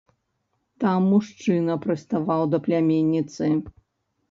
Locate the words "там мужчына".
0.83-1.77